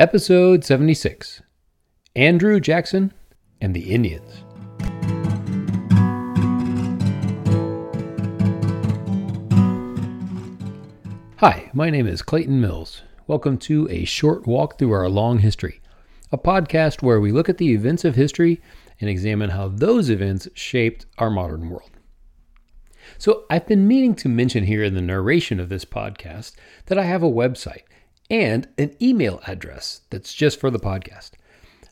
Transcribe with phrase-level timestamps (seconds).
[0.00, 1.42] Episode 76
[2.14, 3.12] Andrew Jackson
[3.60, 4.44] and the Indians.
[11.38, 13.02] Hi, my name is Clayton Mills.
[13.26, 15.80] Welcome to a short walk through our long history,
[16.30, 18.62] a podcast where we look at the events of history
[19.00, 21.90] and examine how those events shaped our modern world.
[23.16, 26.54] So, I've been meaning to mention here in the narration of this podcast
[26.86, 27.82] that I have a website
[28.30, 31.30] and an email address that's just for the podcast.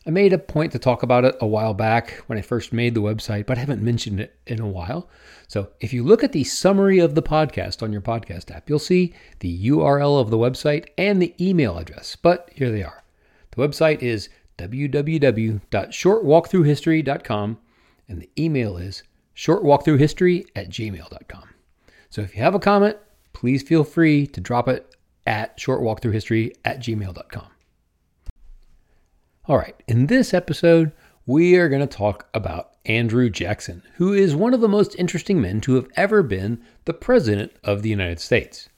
[0.05, 2.93] I made a point to talk about it a while back when I first made
[2.93, 5.09] the website, but I haven't mentioned it in a while.
[5.49, 8.79] So if you look at the summary of the podcast on your podcast app, you'll
[8.79, 12.15] see the URL of the website and the email address.
[12.15, 13.03] But here they are.
[13.51, 17.57] The website is www.shortwalkthroughhistory.com
[18.07, 19.03] and the email is
[19.35, 21.49] shortwalkthroughhistory at gmail.com.
[22.09, 22.95] So if you have a comment,
[23.33, 24.95] please feel free to drop it
[25.27, 27.47] at shortwalkthroughhistory at gmail.com.
[29.45, 30.91] All right, in this episode,
[31.25, 35.41] we are going to talk about Andrew Jackson, who is one of the most interesting
[35.41, 38.69] men to have ever been the President of the United States.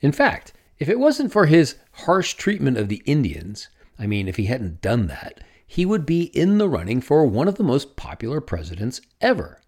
[0.00, 4.36] In fact, if it wasn't for his harsh treatment of the Indians, I mean, if
[4.36, 7.96] he hadn't done that, he would be in the running for one of the most
[7.96, 9.60] popular presidents ever.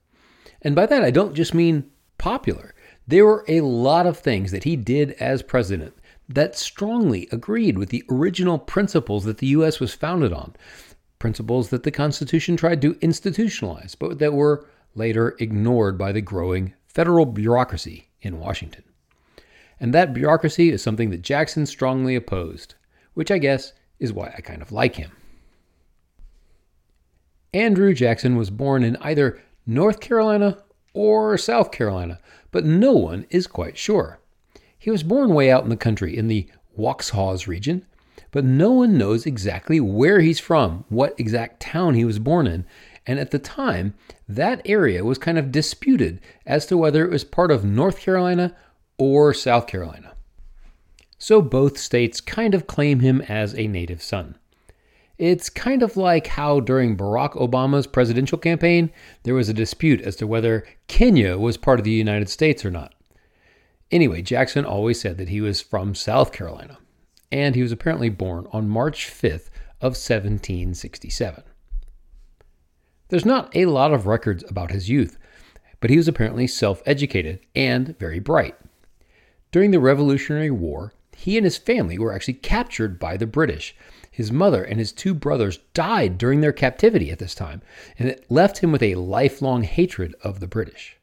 [0.63, 2.75] And by that, I don't just mean popular.
[3.07, 5.95] There were a lot of things that he did as president
[6.29, 9.81] that strongly agreed with the original principles that the U.S.
[9.81, 10.55] was founded on,
[11.19, 16.75] principles that the Constitution tried to institutionalize, but that were later ignored by the growing
[16.87, 18.85] federal bureaucracy in Washington.
[19.81, 22.75] And that bureaucracy is something that Jackson strongly opposed,
[23.15, 25.11] which I guess is why I kind of like him.
[27.53, 32.19] Andrew Jackson was born in either North Carolina or South Carolina,
[32.51, 34.21] but no one is quite sure.
[34.85, 36.47] He was born way out in the country in the
[36.79, 37.87] Waxhaws region,
[38.33, 42.67] but no one knows exactly where he's from, what exact town he was born in.
[43.07, 43.95] And at the time,
[44.29, 48.55] that area was kind of disputed as to whether it was part of North Carolina
[48.99, 50.13] or South Carolina.
[51.17, 54.37] So both states kind of claim him as a native son.
[55.17, 58.93] It's kind of like how during Barack Obama's presidential campaign,
[59.23, 62.71] there was a dispute as to whether Kenya was part of the United States or
[62.71, 62.94] not.
[63.91, 66.79] Anyway, Jackson always said that he was from South Carolina,
[67.31, 69.51] and he was apparently born on March 5th
[69.81, 71.43] of 1767.
[73.09, 75.19] There's not a lot of records about his youth,
[75.81, 78.57] but he was apparently self-educated and very bright.
[79.53, 83.77] During the Revolutionary War, he and his family were actually captured by the British.
[84.11, 87.63] His mother and his two brothers died during their captivity at this time,
[87.99, 90.97] and it left him with a lifelong hatred of the British.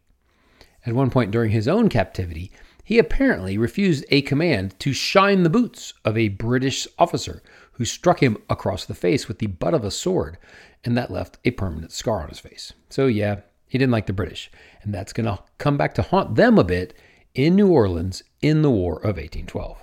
[0.85, 2.51] At one point during his own captivity,
[2.91, 7.41] he apparently refused a command to shine the boots of a British officer
[7.71, 10.37] who struck him across the face with the butt of a sword,
[10.83, 12.73] and that left a permanent scar on his face.
[12.89, 14.51] So, yeah, he didn't like the British,
[14.83, 16.93] and that's going to come back to haunt them a bit
[17.33, 19.77] in New Orleans in the War of 1812.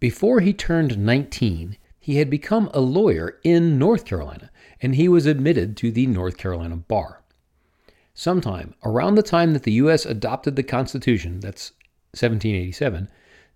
[0.00, 4.50] Before he turned 19, he had become a lawyer in North Carolina,
[4.82, 7.22] and he was admitted to the North Carolina bar.
[8.14, 10.06] Sometime around the time that the U.S.
[10.06, 11.72] adopted the Constitution, that's
[12.12, 13.08] 1787,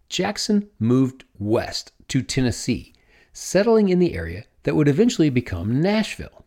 [0.08, 2.92] Jackson moved west to Tennessee,
[3.32, 6.44] settling in the area that would eventually become Nashville.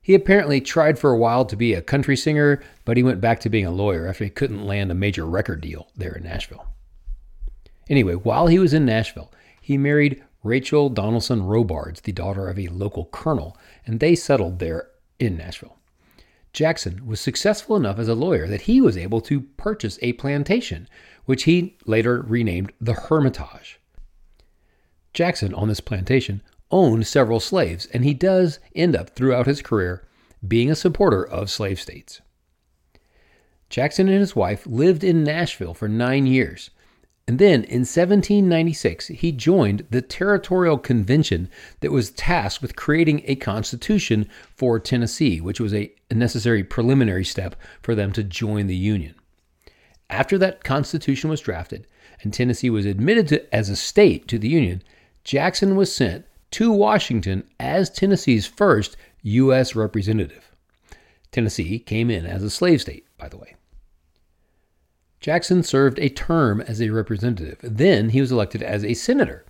[0.00, 3.40] He apparently tried for a while to be a country singer, but he went back
[3.40, 6.66] to being a lawyer after he couldn't land a major record deal there in Nashville.
[7.90, 9.30] Anyway, while he was in Nashville,
[9.60, 14.88] he married Rachel Donelson Robards, the daughter of a local colonel, and they settled there
[15.18, 15.75] in Nashville.
[16.56, 20.88] Jackson was successful enough as a lawyer that he was able to purchase a plantation,
[21.26, 23.78] which he later renamed the Hermitage.
[25.12, 26.40] Jackson, on this plantation,
[26.70, 30.08] owned several slaves, and he does end up throughout his career
[30.48, 32.22] being a supporter of slave states.
[33.68, 36.70] Jackson and his wife lived in Nashville for nine years,
[37.28, 41.48] and then in 1796, he joined the Territorial Convention
[41.80, 47.56] that was tasked with creating a constitution for Tennessee, which was a necessary preliminary step
[47.82, 49.14] for them to join the Union.
[50.08, 51.88] After that constitution was drafted
[52.22, 54.82] and Tennessee was admitted to, as a state to the Union,
[55.24, 59.74] Jackson was sent to Washington as Tennessee's first U.S.
[59.74, 60.54] representative.
[61.32, 63.56] Tennessee came in as a slave state, by the way.
[65.26, 67.58] Jackson served a term as a representative.
[67.60, 69.44] Then he was elected as a senator.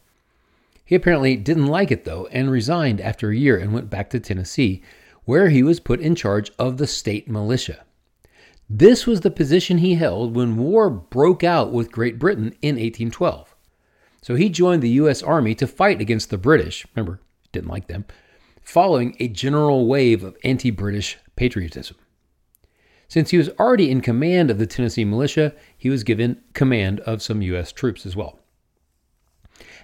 [0.86, 4.18] He apparently didn't like it, though, and resigned after a year and went back to
[4.18, 4.82] Tennessee,
[5.26, 7.84] where he was put in charge of the state militia.
[8.70, 13.54] This was the position he held when war broke out with Great Britain in 1812.
[14.22, 15.22] So he joined the U.S.
[15.22, 16.86] Army to fight against the British.
[16.94, 17.20] Remember,
[17.52, 18.06] didn't like them,
[18.62, 21.98] following a general wave of anti British patriotism.
[23.08, 27.22] Since he was already in command of the Tennessee militia, he was given command of
[27.22, 27.72] some U.S.
[27.72, 28.40] troops as well.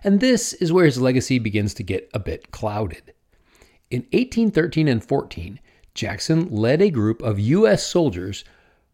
[0.05, 3.15] And this is where his legacy begins to get a bit clouded.
[3.91, 5.61] In 1813 and 14,
[5.95, 7.87] Jackson led a group of U.S.
[7.87, 8.45] soldiers,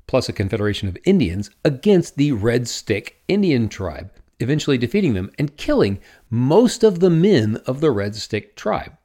[0.06, 5.56] plus a confederation of Indians, against the Red Stick Indian tribe, eventually defeating them and
[5.56, 8.97] killing most of the men of the Red Stick tribe.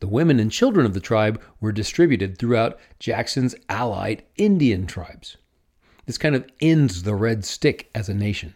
[0.00, 5.36] The women and children of the tribe were distributed throughout Jackson's allied Indian tribes.
[6.06, 8.54] This kind of ends the Red Stick as a nation.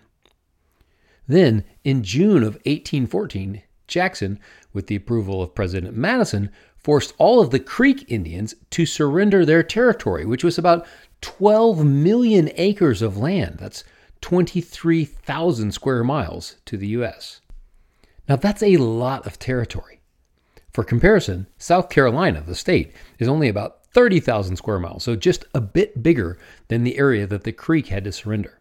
[1.26, 4.38] Then, in June of 1814, Jackson,
[4.72, 9.62] with the approval of President Madison, forced all of the Creek Indians to surrender their
[9.62, 10.86] territory, which was about
[11.20, 13.58] 12 million acres of land.
[13.58, 13.84] That's
[14.20, 17.40] 23,000 square miles to the U.S.
[18.28, 20.01] Now, that's a lot of territory.
[20.72, 25.60] For comparison, South Carolina, the state, is only about 30,000 square miles, so just a
[25.60, 26.38] bit bigger
[26.68, 28.58] than the area that the Creek had to surrender.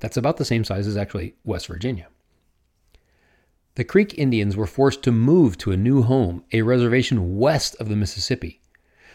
[0.00, 2.08] That's about the same size as actually West Virginia.
[3.76, 7.88] The Creek Indians were forced to move to a new home, a reservation west of
[7.88, 8.60] the Mississippi.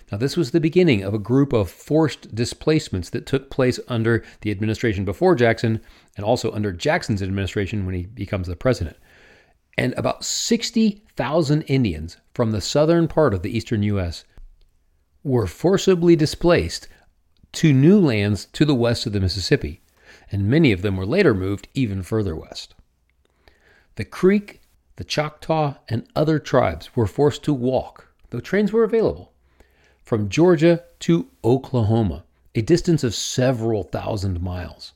[0.09, 4.23] Now, this was the beginning of a group of forced displacements that took place under
[4.41, 5.81] the administration before Jackson
[6.15, 8.97] and also under Jackson's administration when he becomes the president
[9.77, 14.25] and about 60,000 Indians from the southern part of the eastern U.S.
[15.23, 16.87] were forcibly displaced
[17.53, 19.81] to new lands to the west of the Mississippi,
[20.31, 22.73] and many of them were later moved even further west.
[23.95, 24.61] The Creek,
[24.95, 29.33] the Choctaw, and other tribes were forced to walk, though trains were available,
[30.03, 32.23] from Georgia to Oklahoma,
[32.55, 34.93] a distance of several thousand miles.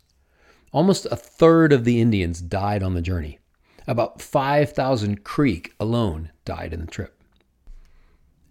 [0.72, 3.40] Almost a third of the Indians died on the journey.
[3.88, 7.22] About 5,000 Creek alone died in the trip.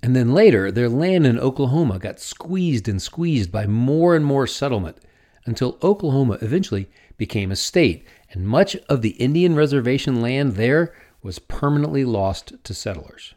[0.02, 4.46] And then later, their land in Oklahoma got squeezed and squeezed by more and more
[4.46, 4.98] settlement
[5.46, 11.38] until Oklahoma eventually became a state, and much of the Indian reservation land there was
[11.38, 13.34] permanently lost to settlers.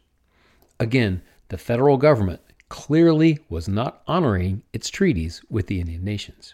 [0.79, 6.53] Again, the federal government clearly was not honoring its treaties with the Indian nations.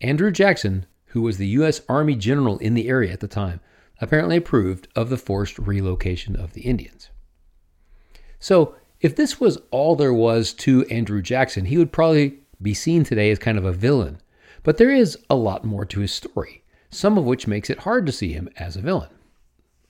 [0.00, 1.80] Andrew Jackson, who was the U.S.
[1.88, 3.60] Army general in the area at the time,
[4.00, 7.10] apparently approved of the forced relocation of the Indians.
[8.38, 13.04] So, if this was all there was to Andrew Jackson, he would probably be seen
[13.04, 14.20] today as kind of a villain.
[14.62, 18.06] But there is a lot more to his story, some of which makes it hard
[18.06, 19.10] to see him as a villain.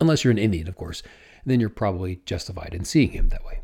[0.00, 1.02] Unless you're an Indian, of course,
[1.44, 3.60] then you're probably justified in seeing him that way.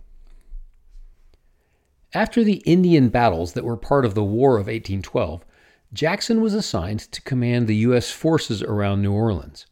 [2.15, 5.45] After the Indian battles that were part of the War of 1812,
[5.93, 8.11] Jackson was assigned to command the U.S.
[8.11, 9.67] forces around New Orleans.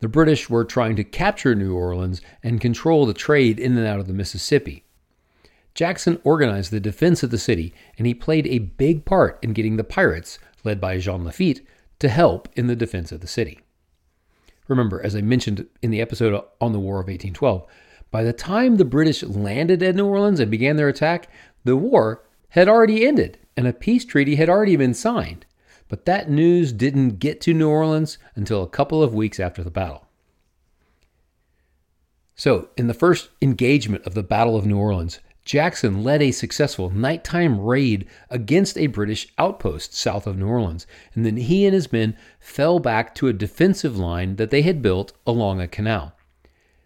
[0.00, 3.98] The British were trying to capture New Orleans and control the trade in and out
[3.98, 4.84] of the Mississippi.
[5.74, 9.76] Jackson organized the defense of the city, and he played a big part in getting
[9.76, 11.66] the pirates, led by Jean Lafitte,
[11.98, 13.60] to help in the defense of the city.
[14.68, 17.66] Remember, as I mentioned in the episode on the War of 1812,
[18.10, 21.28] by the time the British landed at New Orleans and began their attack,
[21.64, 25.44] the war had already ended and a peace treaty had already been signed.
[25.88, 29.70] But that news didn't get to New Orleans until a couple of weeks after the
[29.70, 30.06] battle.
[32.34, 36.90] So, in the first engagement of the Battle of New Orleans, Jackson led a successful
[36.90, 41.90] nighttime raid against a British outpost south of New Orleans, and then he and his
[41.90, 46.12] men fell back to a defensive line that they had built along a canal.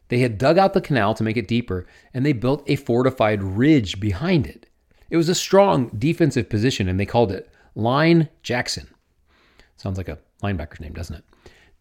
[0.09, 3.43] They had dug out the canal to make it deeper, and they built a fortified
[3.43, 4.67] ridge behind it.
[5.11, 8.89] It was a strong defensive position, and they called it Line Jackson.
[9.77, 11.25] Sounds like a linebacker's name, doesn't it?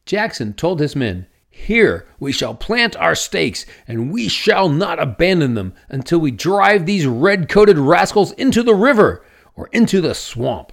[0.05, 5.53] Jackson told his men, Here we shall plant our stakes, and we shall not abandon
[5.53, 9.23] them until we drive these red coated rascals into the river
[9.55, 10.71] or into the swamp.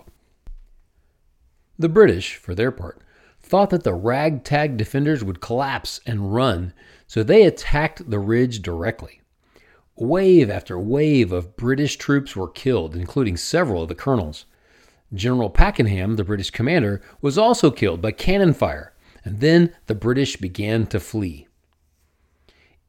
[1.79, 3.01] The British, for their part,
[3.41, 6.73] thought that the ragtag defenders would collapse and run,
[7.07, 9.21] so they attacked the ridge directly.
[9.97, 14.45] Wave after wave of British troops were killed, including several of the colonels.
[15.15, 18.93] General Pakenham, the British commander, was also killed by cannon fire,
[19.25, 21.49] and then the British began to flee.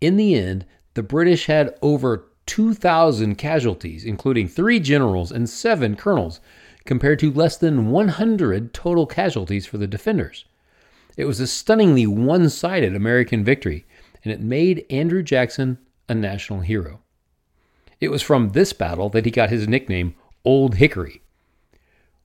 [0.01, 6.39] In the end, the British had over 2,000 casualties, including three generals and seven colonels,
[6.85, 10.45] compared to less than 100 total casualties for the defenders.
[11.15, 13.85] It was a stunningly one sided American victory,
[14.23, 17.01] and it made Andrew Jackson a national hero.
[18.01, 21.21] It was from this battle that he got his nickname, Old Hickory.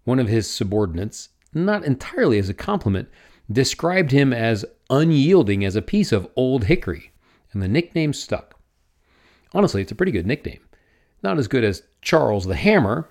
[0.04, 3.08] One of his subordinates, not entirely as a compliment,
[3.50, 7.12] described him as unyielding as a piece of old hickory,
[7.52, 8.58] and the nickname stuck.
[9.52, 10.60] Honestly, it's a pretty good nickname.
[11.22, 13.08] Not as good as Charles the Hammer,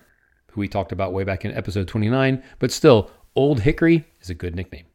[0.52, 4.34] who we talked about way back in episode 29, but still, Old Hickory is a
[4.34, 4.86] good nickname.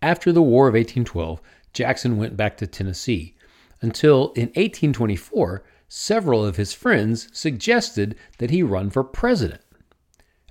[0.00, 1.40] After the War of 1812,
[1.72, 3.34] Jackson went back to Tennessee
[3.80, 9.62] until in 1824, several of his friends suggested that he run for president.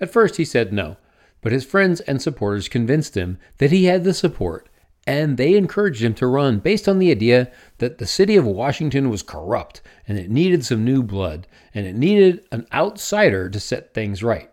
[0.02, 0.98] At first, he said no,
[1.42, 4.68] but his friends and supporters convinced him that he had the support,
[5.06, 9.10] and they encouraged him to run based on the idea that the city of Washington
[9.10, 13.94] was corrupt and it needed some new blood, and it needed an outsider to set
[13.94, 14.52] things right.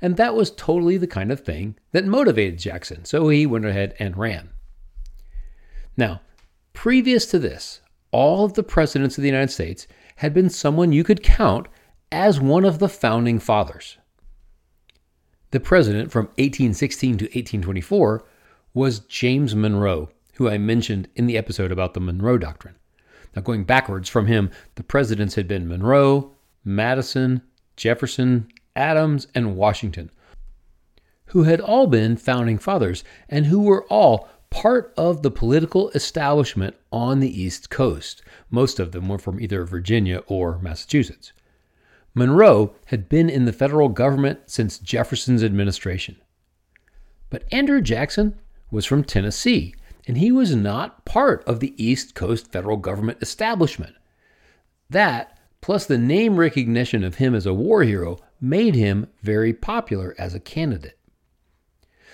[0.00, 3.94] And that was totally the kind of thing that motivated Jackson, so he went ahead
[4.00, 4.50] and ran.
[5.96, 6.22] Now,
[6.72, 9.86] previous to this, all of the presidents of the United States
[10.22, 11.66] had been someone you could count
[12.12, 13.98] as one of the founding fathers.
[15.50, 18.24] The president from 1816 to 1824
[18.72, 22.76] was James Monroe, who I mentioned in the episode about the Monroe Doctrine.
[23.34, 26.30] Now, going backwards from him, the presidents had been Monroe,
[26.64, 27.42] Madison,
[27.74, 30.08] Jefferson, Adams, and Washington,
[31.26, 36.76] who had all been founding fathers and who were all part of the political establishment
[36.92, 38.22] on the East Coast.
[38.50, 41.32] Most of them were from either Virginia or Massachusetts.
[42.14, 46.16] Monroe had been in the federal government since Jefferson's administration.
[47.30, 48.38] But Andrew Jackson
[48.70, 49.74] was from Tennessee,
[50.06, 53.94] and he was not part of the East Coast federal government establishment.
[54.90, 60.14] That, plus the name recognition of him as a war hero, made him very popular
[60.18, 60.98] as a candidate.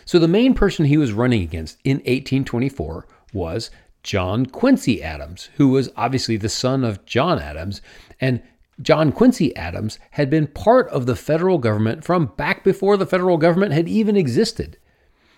[0.09, 3.71] So the main person he was running against in 1824 was
[4.03, 7.83] John Quincy Adams, who was obviously the son of John Adams,
[8.19, 8.43] and
[8.81, 13.37] John Quincy Adams had been part of the federal government from back before the federal
[13.37, 14.79] government had even existed.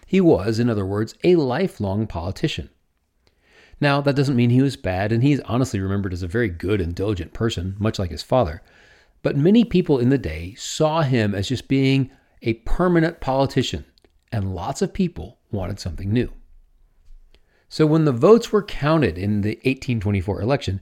[0.06, 2.70] He was, in other words, a lifelong politician.
[3.80, 6.80] Now, that doesn't mean he was bad, and he's honestly remembered as a very good
[6.80, 8.62] and diligent person, much like his father.
[9.24, 12.12] But many people in the day saw him as just being
[12.42, 13.84] a permanent politician,
[14.32, 16.32] and lots of people wanted something new.
[17.68, 20.80] So when the votes were counted in the 1824 election,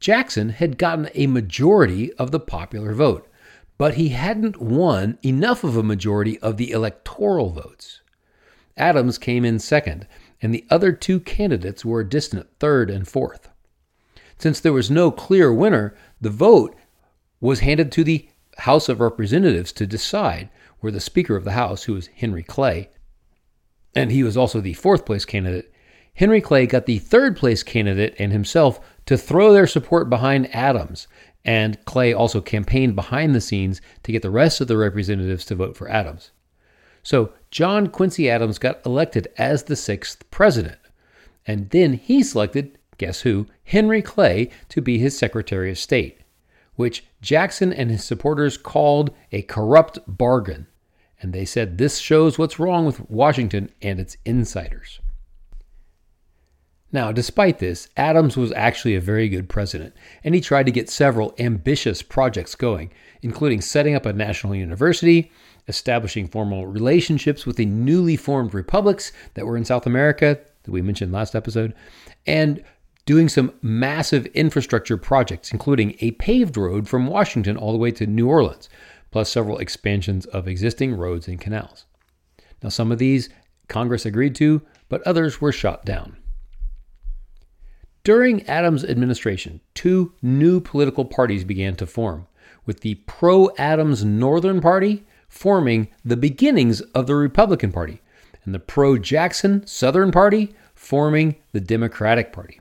[0.00, 3.28] Jackson had gotten a majority of the popular vote,
[3.78, 8.00] but he hadn't won enough of a majority of the electoral votes.
[8.76, 10.06] Adams came in second,
[10.40, 13.48] and the other two candidates were a distant third and fourth.
[14.38, 16.74] Since there was no clear winner, the vote
[17.40, 20.48] was handed to the House of Representatives to decide,
[20.82, 22.90] where the Speaker of the House, who was Henry Clay,
[23.94, 25.72] and he was also the fourth place candidate,
[26.14, 31.08] Henry Clay got the third place candidate and himself to throw their support behind Adams,
[31.44, 35.54] and Clay also campaigned behind the scenes to get the rest of the representatives to
[35.54, 36.30] vote for Adams.
[37.02, 40.78] So John Quincy Adams got elected as the sixth president,
[41.46, 46.20] and then he selected, guess who, Henry Clay to be his Secretary of State,
[46.74, 50.66] which Jackson and his supporters called a corrupt bargain.
[51.22, 55.00] And they said this shows what's wrong with Washington and its insiders.
[56.90, 60.90] Now, despite this, Adams was actually a very good president, and he tried to get
[60.90, 62.90] several ambitious projects going,
[63.22, 65.32] including setting up a national university,
[65.68, 70.82] establishing formal relationships with the newly formed republics that were in South America, that we
[70.82, 71.72] mentioned last episode,
[72.26, 72.62] and
[73.06, 78.06] doing some massive infrastructure projects, including a paved road from Washington all the way to
[78.06, 78.68] New Orleans,
[79.12, 81.84] plus several expansions of existing roads and canals.
[82.62, 83.28] Now, some of these
[83.68, 86.16] Congress agreed to, but others were shot down.
[88.04, 92.26] During Adams' administration, two new political parties began to form,
[92.66, 98.00] with the pro Adams Northern Party forming the beginnings of the Republican Party,
[98.44, 102.60] and the pro Jackson Southern Party forming the Democratic Party.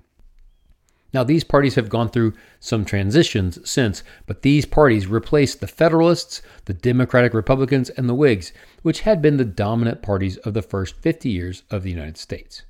[1.14, 6.42] Now, these parties have gone through some transitions since, but these parties replaced the Federalists,
[6.66, 10.96] the Democratic Republicans, and the Whigs, which had been the dominant parties of the first
[10.96, 12.64] 50 years of the United States.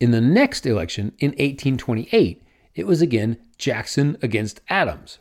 [0.00, 2.42] In the next election in 1828,
[2.74, 5.18] it was again Jackson against Adams.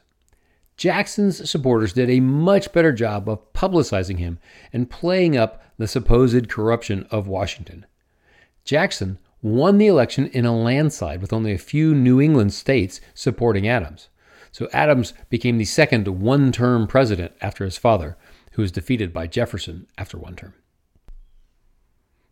[0.76, 4.40] Jackson's supporters did a much better job of publicizing him
[4.74, 7.86] and playing up the supposed corruption of Washington.
[8.66, 13.68] Jackson won the election in a landslide with only a few New England states supporting
[13.68, 14.10] Adams.
[14.52, 18.18] So Adams became the second one term president after his father,
[18.54, 20.56] who was defeated by Jefferson after one term.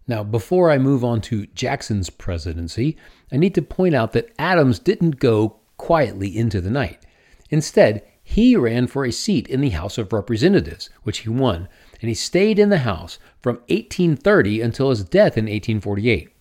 [0.07, 2.97] Now, before I move on to Jackson's presidency,
[3.31, 7.05] I need to point out that Adams didn't go quietly into the night.
[7.51, 11.69] Instead, he ran for a seat in the House of Representatives, which he won,
[12.01, 16.32] and he stayed in the House from 1830 until his death in 1848.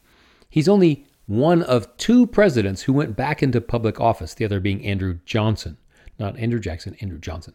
[0.53, 4.85] He's only one of two presidents who went back into public office, the other being
[4.85, 5.79] Andrew Johnson.
[6.19, 7.55] Not Andrew Jackson, Andrew Johnson.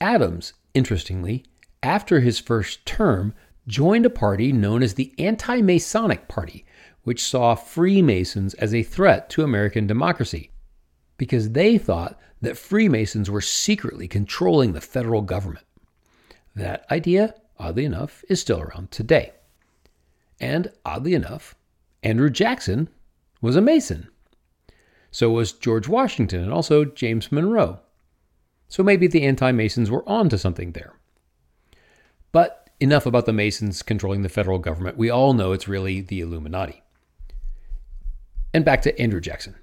[0.00, 1.44] Adams, interestingly,
[1.82, 3.34] after his first term,
[3.66, 6.64] joined a party known as the Anti Masonic Party,
[7.02, 10.52] which saw Freemasons as a threat to American democracy
[11.16, 15.66] because they thought that Freemasons were secretly controlling the federal government.
[16.54, 19.32] That idea, oddly enough, is still around today.
[20.40, 21.54] And oddly enough,
[22.02, 22.88] Andrew Jackson
[23.40, 24.08] was a Mason.
[25.10, 27.80] So was George Washington and also James Monroe.
[28.68, 30.94] So maybe the anti Masons were on to something there.
[32.32, 34.98] But enough about the Masons controlling the federal government.
[34.98, 36.82] We all know it's really the Illuminati.
[38.52, 39.54] And back to Andrew Jackson.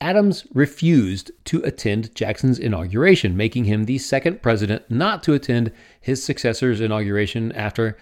[0.00, 6.24] Adams refused to attend Jackson's inauguration, making him the second president not to attend his
[6.24, 7.98] successor's inauguration after,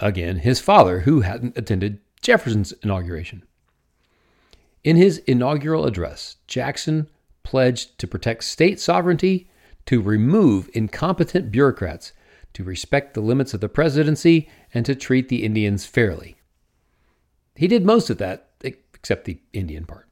[0.00, 3.44] again, his father, who hadn't attended Jefferson's inauguration.
[4.84, 7.08] In his inaugural address, Jackson
[7.42, 9.50] pledged to protect state sovereignty,
[9.86, 12.12] to remove incompetent bureaucrats,
[12.52, 16.36] to respect the limits of the presidency, and to treat the Indians fairly.
[17.54, 20.08] He did most of that, except the Indian part.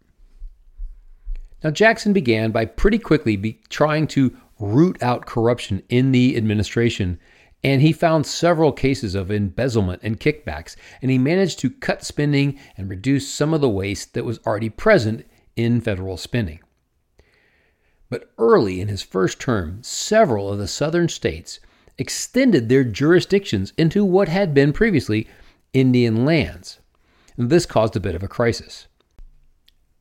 [1.62, 7.18] Now, Jackson began by pretty quickly trying to root out corruption in the administration,
[7.64, 12.58] and he found several cases of embezzlement and kickbacks, and he managed to cut spending
[12.76, 16.60] and reduce some of the waste that was already present in federal spending.
[18.08, 21.58] But early in his first term, several of the southern states
[21.98, 25.26] extended their jurisdictions into what had been previously
[25.72, 26.78] Indian lands.
[27.36, 28.86] This caused a bit of a crisis.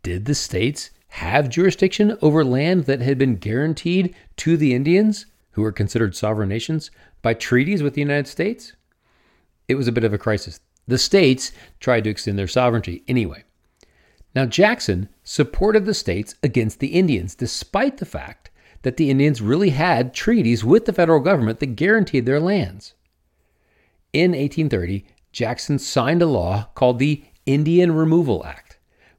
[0.03, 5.61] Did the states have jurisdiction over land that had been guaranteed to the Indians, who
[5.61, 8.73] were considered sovereign nations, by treaties with the United States?
[9.67, 10.59] It was a bit of a crisis.
[10.87, 13.43] The states tried to extend their sovereignty anyway.
[14.35, 18.51] Now, Jackson supported the states against the Indians, despite the fact
[18.83, 22.93] that the Indians really had treaties with the federal government that guaranteed their lands.
[24.13, 28.65] In 1830, Jackson signed a law called the Indian Removal Act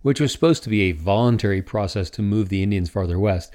[0.06, 3.52] which was supposed to be a voluntary process to move the Indians farther west.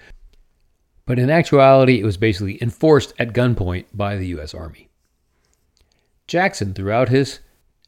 [1.05, 4.53] But in actuality, it was basically enforced at gunpoint by the U.S.
[4.53, 4.89] Army.
[6.27, 7.39] Jackson, throughout his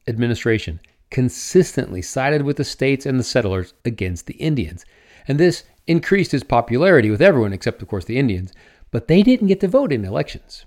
[0.07, 4.83] administration, consistently sided with the states and the settlers against the Indians.
[5.27, 8.51] And this increased his popularity with everyone except, of course, the Indians,
[8.91, 10.65] but they didn't get to vote in elections.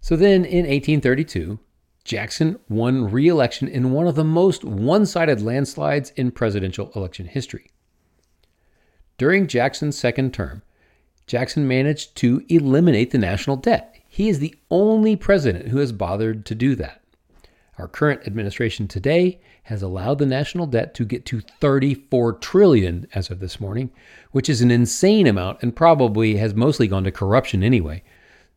[0.00, 1.58] So then in 1832,
[2.04, 7.26] Jackson won re election in one of the most one sided landslides in presidential election
[7.26, 7.70] history.
[9.16, 10.62] During Jackson's second term,
[11.26, 13.96] Jackson managed to eliminate the national debt.
[14.08, 17.02] He is the only president who has bothered to do that.
[17.78, 23.30] Our current administration today has allowed the national debt to get to 34 trillion as
[23.30, 23.90] of this morning,
[24.30, 28.02] which is an insane amount and probably has mostly gone to corruption anyway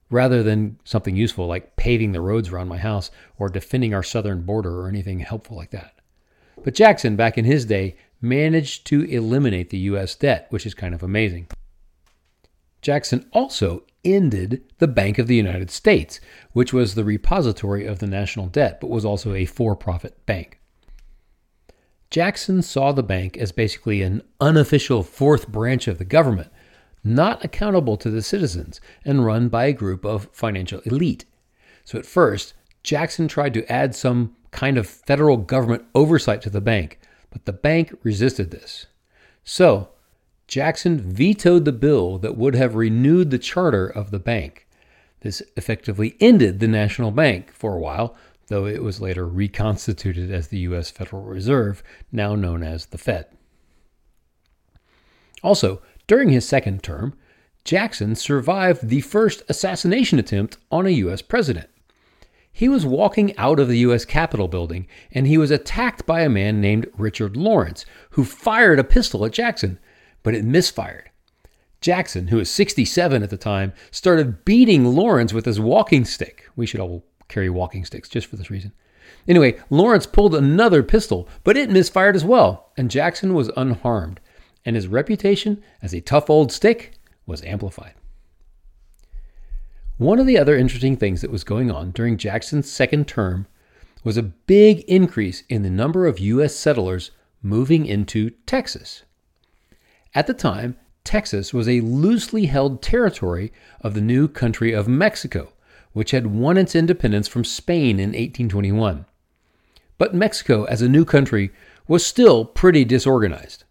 [0.10, 4.42] rather than something useful like paving the roads around my house or defending our southern
[4.42, 5.94] border or anything helpful like that.
[6.64, 10.16] But Jackson, back in his day, managed to eliminate the U.S.
[10.16, 11.48] debt, which is kind of amazing.
[12.82, 16.20] Jackson also ended the Bank of the United States,
[16.54, 20.60] which was the repository of the national debt, but was also a for profit bank.
[22.10, 26.52] Jackson saw the bank as basically an unofficial fourth branch of the government
[27.04, 31.26] not accountable to the citizens and run by a group of financial elite.
[31.84, 36.62] So at first, Jackson tried to add some kind of federal government oversight to the
[36.62, 38.88] bank, but the bank resisted this.
[39.44, 39.90] So,
[40.48, 44.66] Jackson vetoed the bill that would have renewed the charter of the bank.
[45.22, 48.16] This effectively ended the national bank for a while,
[48.48, 50.90] though it was later reconstituted as the U.S.
[50.90, 53.26] Federal Reserve, now known as the Fed.
[55.44, 57.14] Also, during his second term,
[57.66, 61.22] Jackson survived the first assassination attempt on a U.S.
[61.22, 61.70] president.
[62.50, 64.06] He was walking out of the U.S.
[64.06, 68.84] Capitol building and he was attacked by a man named Richard Lawrence, who fired a
[68.84, 69.78] pistol at Jackson,
[70.28, 71.10] but it misfired.
[71.80, 76.50] Jackson, who was 67 at the time, started beating Lawrence with his walking stick.
[76.58, 78.74] We should all carry walking sticks just for this reason.
[79.26, 84.20] Anyway, Lawrence pulled another pistol, but it misfired as well, and Jackson was unharmed
[84.66, 87.94] and his reputation as a tough old stick was amplified.
[89.96, 93.48] One of the other interesting things that was going on during Jackson's second term
[94.04, 96.54] was a big increase in the number of U.S.
[96.54, 97.12] settlers
[97.42, 99.04] moving into Texas.
[100.14, 105.54] At the time, Texas was a loosely held territory of the new country of Mexico,
[105.94, 109.06] which had won its independence from Spain in 1821.
[109.98, 111.52] But Mexico, as a new country,
[111.88, 113.64] was still pretty disorganized.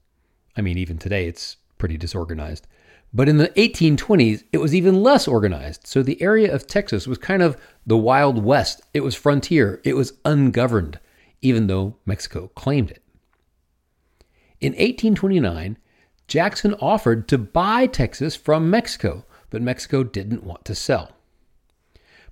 [0.57, 2.67] I mean, even today it's pretty disorganized.
[3.13, 5.87] But in the 1820s, it was even less organized.
[5.87, 8.83] So the area of Texas was kind of the Wild West.
[8.93, 10.99] It was frontier, it was ungoverned,
[11.41, 13.03] even though Mexico claimed it.
[14.61, 15.79] In 1829,
[16.27, 21.13] Jackson offered to buy Texas from Mexico, but Mexico didn't want to sell.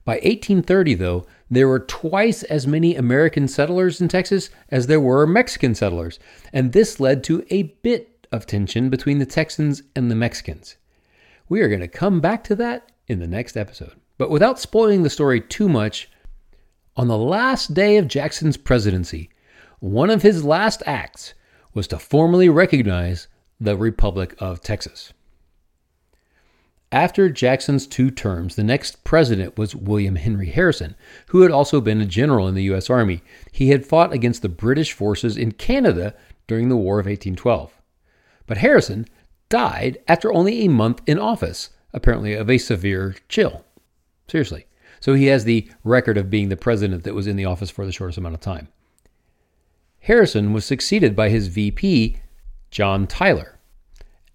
[0.04, 5.26] By 1830, though, there were twice as many American settlers in Texas as there were
[5.26, 6.18] Mexican settlers,
[6.52, 10.76] and this led to a bit of tension between the Texans and the Mexicans.
[11.48, 13.94] We are going to come back to that in the next episode.
[14.18, 16.10] But without spoiling the story too much,
[16.96, 19.30] on the last day of Jackson's presidency,
[19.80, 21.34] one of his last acts
[21.72, 23.28] was to formally recognize
[23.64, 25.12] the Republic of Texas.
[26.92, 30.94] After Jackson's two terms, the next president was William Henry Harrison,
[31.28, 32.88] who had also been a general in the U.S.
[32.88, 33.20] Army.
[33.50, 36.14] He had fought against the British forces in Canada
[36.46, 37.72] during the War of 1812.
[38.46, 39.06] But Harrison
[39.48, 43.64] died after only a month in office, apparently of a severe chill.
[44.28, 44.66] Seriously.
[45.00, 47.84] So he has the record of being the president that was in the office for
[47.84, 48.68] the shortest amount of time.
[49.98, 52.18] Harrison was succeeded by his VP,
[52.70, 53.53] John Tyler.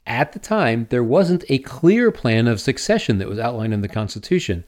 [0.09, 3.87] At the time, there wasn't a clear plan of succession that was outlined in the
[3.87, 4.65] Constitution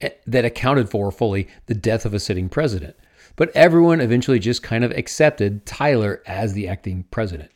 [0.00, 2.96] eh, that accounted for fully the death of a sitting president.
[3.36, 7.52] But everyone eventually just kind of accepted Tyler as the acting president.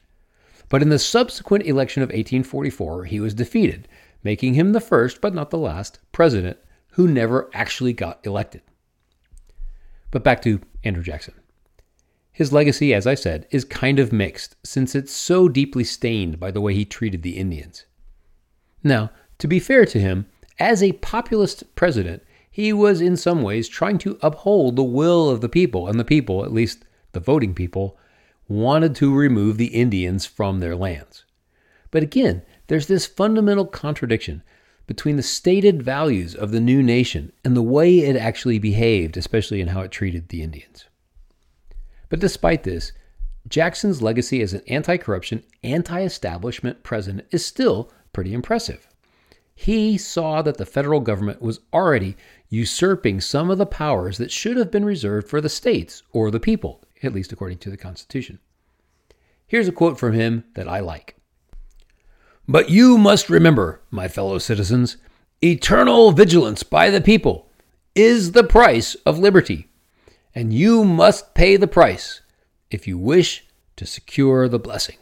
[0.68, 3.88] But in the subsequent election of 1844, he was defeated,
[4.22, 6.56] making him the first, but not the last, president
[6.92, 8.62] who never actually got elected.
[10.12, 11.34] But back to Andrew Jackson.
[12.34, 16.50] His legacy, as I said, is kind of mixed since it's so deeply stained by
[16.50, 17.86] the way he treated the Indians.
[18.82, 20.26] Now, to be fair to him,
[20.58, 25.42] as a populist president, he was in some ways trying to uphold the will of
[25.42, 27.96] the people, and the people, at least the voting people,
[28.48, 31.24] wanted to remove the Indians from their lands.
[31.92, 34.42] But again, there's this fundamental contradiction
[34.88, 39.60] between the stated values of the new nation and the way it actually behaved, especially
[39.60, 40.86] in how it treated the Indians.
[42.14, 42.92] But despite this,
[43.48, 48.86] Jackson's legacy as an anti corruption, anti establishment president is still pretty impressive.
[49.52, 52.16] He saw that the federal government was already
[52.48, 56.38] usurping some of the powers that should have been reserved for the states or the
[56.38, 58.38] people, at least according to the Constitution.
[59.48, 61.16] Here's a quote from him that I like.
[62.46, 64.98] But you must remember, my fellow citizens,
[65.42, 67.50] eternal vigilance by the people
[67.96, 69.66] is the price of liberty
[70.34, 72.20] and you must pay the price
[72.70, 74.96] if you wish to secure the blessing.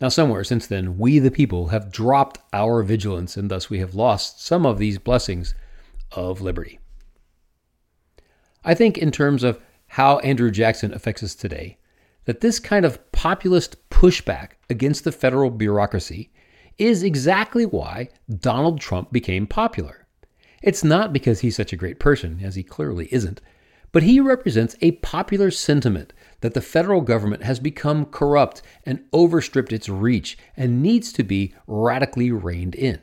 [0.00, 3.94] Now, somewhere since then, we the people have dropped our vigilance, and thus we have
[3.94, 5.54] lost some of these blessings
[6.12, 6.78] of liberty.
[8.64, 11.78] I think, in terms of how Andrew Jackson affects us today,
[12.26, 16.30] that this kind of populist pushback against the federal bureaucracy
[16.76, 20.05] is exactly why Donald Trump became popular.
[20.66, 23.40] It's not because he's such a great person, as he clearly isn't,
[23.92, 29.72] but he represents a popular sentiment that the federal government has become corrupt and overstripped
[29.72, 32.98] its reach and needs to be radically reined in.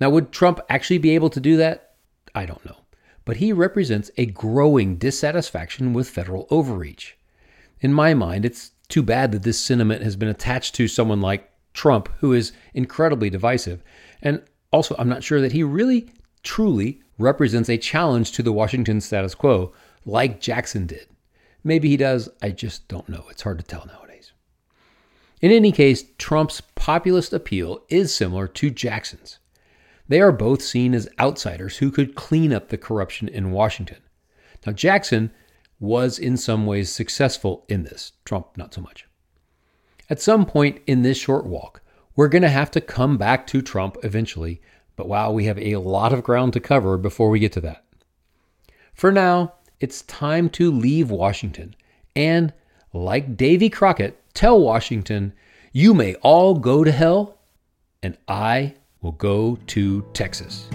[0.00, 1.94] Now, would Trump actually be able to do that?
[2.34, 2.78] I don't know.
[3.24, 7.16] But he represents a growing dissatisfaction with federal overreach.
[7.80, 11.48] In my mind, it's too bad that this sentiment has been attached to someone like
[11.74, 13.84] Trump, who is incredibly divisive.
[14.20, 16.10] And also, I'm not sure that he really
[16.42, 19.72] truly represents a challenge to the Washington status quo,
[20.04, 21.06] like Jackson did.
[21.62, 23.24] Maybe he does, I just don't know.
[23.30, 24.32] It's hard to tell nowadays.
[25.40, 29.38] In any case, Trump's populist appeal is similar to Jackson's.
[30.08, 33.98] They are both seen as outsiders who could clean up the corruption in Washington.
[34.66, 35.30] Now, Jackson
[35.78, 39.06] was in some ways successful in this, Trump not so much.
[40.10, 41.80] At some point in this short walk,
[42.16, 44.60] we're going to have to come back to Trump eventually
[44.96, 47.84] but wow, we have a lot of ground to cover before we get to that.
[48.94, 51.74] For now, it's time to leave Washington
[52.14, 52.52] and,
[52.92, 55.32] like Davy Crockett, tell Washington,
[55.72, 57.38] you may all go to hell,
[58.02, 60.68] and I will go to Texas.